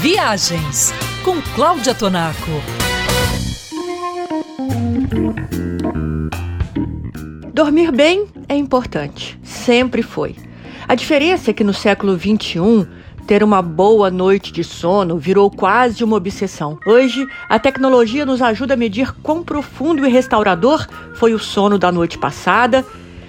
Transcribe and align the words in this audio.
Viagens 0.00 0.92
com 1.24 1.40
Cláudia 1.54 1.94
Tonaco. 1.94 2.50
Dormir 7.52 7.90
bem 7.90 8.26
é 8.46 8.54
importante, 8.54 9.40
sempre 9.42 10.02
foi. 10.02 10.36
A 10.86 10.94
diferença 10.94 11.50
é 11.50 11.54
que 11.54 11.64
no 11.64 11.72
século 11.72 12.16
XXI, 12.18 12.86
ter 13.26 13.42
uma 13.42 13.62
boa 13.62 14.10
noite 14.10 14.52
de 14.52 14.62
sono 14.62 15.18
virou 15.18 15.50
quase 15.50 16.04
uma 16.04 16.16
obsessão. 16.16 16.78
Hoje, 16.86 17.26
a 17.48 17.58
tecnologia 17.58 18.26
nos 18.26 18.42
ajuda 18.42 18.74
a 18.74 18.76
medir 18.76 19.12
quão 19.22 19.42
profundo 19.42 20.06
e 20.06 20.10
restaurador 20.10 20.86
foi 21.14 21.32
o 21.32 21.38
sono 21.38 21.78
da 21.78 21.90
noite 21.90 22.18
passada 22.18 22.84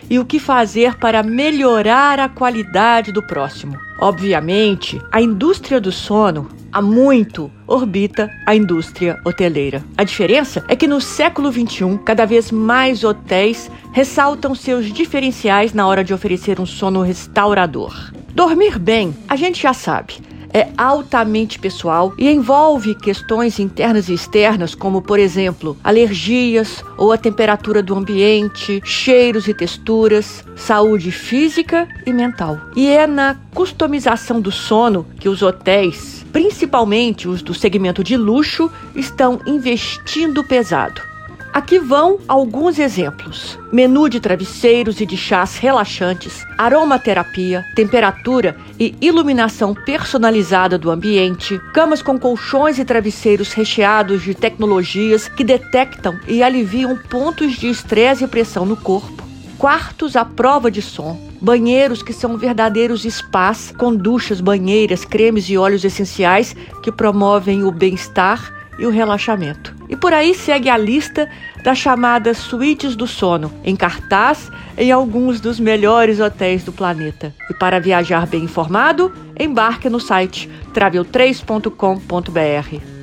e 0.10 0.20
o 0.20 0.26
que 0.26 0.39
fazer 0.39 0.96
para 0.96 1.24
melhorar 1.24 2.20
a 2.20 2.30
qualidade 2.30 3.12
do 3.12 3.21
próximo. 3.21 3.78
Obviamente, 4.00 5.02
a 5.12 5.21
indústria 5.21 5.82
do 5.82 5.92
sono 5.92 6.50
há 6.71 6.82
muito 6.82 7.52
orbita 7.66 8.30
a 8.46 8.56
indústria 8.56 9.20
hoteleira. 9.25 9.83
A 9.97 10.04
diferença 10.04 10.64
é 10.68 10.75
que 10.75 10.88
no 10.88 11.02
século 11.02 11.52
XXI, 11.52 12.00
cada 12.06 12.25
vez 12.25 12.52
mais 12.52 13.04
hotéis 13.04 13.71
ressaltam 13.92 14.54
seus 14.54 14.86
diferenciais 14.92 15.74
na 15.74 15.88
hora 15.88 16.04
de 16.04 16.14
oferecer 16.14 16.60
um 16.60 16.66
sono 16.66 17.02
restaurador. 17.02 18.11
Dormir 18.33 18.78
bem, 18.78 19.16
a 19.28 19.36
gente 19.36 19.61
já 19.61 19.74
sabe, 19.74 20.14
é 20.57 20.70
altamente 20.75 21.60
pessoal 21.60 22.11
e 22.18 22.28
envolve 22.28 22.96
questões 22.96 23.60
internas 23.60 24.10
e 24.10 24.14
externas, 24.14 24.74
como, 24.74 25.04
por 25.04 25.20
exemplo, 25.20 25.78
alergias 25.83 26.83
ou 26.97 27.11
a 27.11 27.18
temperatura 27.18 27.83
do 27.83 27.93
ambiente, 27.93 28.82
cheiros 28.83 29.47
e 29.47 29.54
texturas, 29.54 30.43
saúde 30.56 31.11
física 31.11 31.88
e 32.08 32.11
mental. 32.11 32.59
E 32.75 32.89
é 32.89 33.06
na 33.06 33.36
customização 33.53 34.42
do 34.42 34.52
sono 34.52 35.06
que 35.20 35.30
os 35.30 35.44
hotéis, 35.44 36.25
principalmente 36.33 37.28
os 37.28 37.44
do 37.44 37.53
segmento 37.53 38.03
de 38.03 38.17
luxo, 38.17 38.72
estão 38.95 39.39
investindo 39.45 40.44
pesado. 40.44 41.16
Aqui 41.53 41.80
vão 41.80 42.20
alguns 42.28 42.78
exemplos: 42.78 43.58
menu 43.72 44.09
de 44.09 44.20
travesseiros 44.20 45.02
e 45.02 45.06
de 45.06 45.17
chás 45.17 45.58
relaxantes, 45.58 46.45
aromaterapia, 46.58 47.66
temperatura 47.76 48.56
e 48.80 48.95
iluminação 49.02 49.73
personalizada 49.73 50.78
do 50.78 50.92
ambiente, 50.92 51.59
camas 51.73 52.02
com 52.02 52.20
colchões 52.20 52.78
e 52.78 52.86
travesseiros 52.86 53.53
recheados 53.53 54.22
de 54.23 54.36
tecnologias 54.36 55.28
que 55.28 55.44
detectam 55.44 56.20
e 56.28 56.44
aliviam 56.44 56.95
pontos 56.95 57.53
de 57.53 57.70
estresse 57.70 58.23
e 58.23 58.28
pressão 58.28 58.66
no 58.66 58.78
corpo, 58.78 59.23
quartos 59.58 60.16
à 60.16 60.23
prova 60.23 60.70
de 60.70 60.81
som, 60.81 61.20
banheiros 61.42 62.03
que 62.03 62.14
são 62.14 62.38
verdadeiros 62.38 63.03
spas 63.03 63.73
com 63.78 63.95
duchas, 63.95 64.42
banheiras, 64.42 65.06
cremes 65.06 65.50
e 65.50 65.58
óleos 65.58 65.84
essenciais 65.84 66.56
que 66.84 66.92
promovem 66.92 67.64
o 67.64 67.72
bem-estar 67.72 68.56
e 68.78 68.86
o 68.86 68.89
relaxamento. 68.89 69.75
E 69.89 69.95
por 69.95 70.14
aí 70.14 70.33
segue 70.33 70.70
a 70.70 70.78
lista 70.78 71.30
das 71.64 71.78
chamadas 71.78 72.38
suítes 72.38 72.95
do 72.95 73.08
sono, 73.08 73.52
em 73.64 73.75
cartaz 73.75 74.52
em 74.78 74.92
alguns 74.92 75.42
dos 75.42 75.59
melhores 75.59 76.19
hotéis 76.19 76.64
do 76.64 76.72
planeta. 76.72 77.34
E 77.50 77.53
para 77.53 77.80
viajar 77.80 78.28
bem 78.28 78.44
informado, 78.44 79.11
embarque 79.39 79.89
no 79.89 80.00
site 80.00 80.50
travel3.com.br. 80.73 82.97